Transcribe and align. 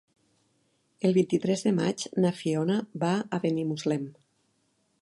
El 1.09 1.13
vint-i-tres 1.17 1.63
de 1.67 1.75
maig 1.81 2.07
na 2.25 2.33
Fiona 2.41 2.79
va 3.05 3.13
a 3.39 3.43
Benimuslem. 3.47 4.11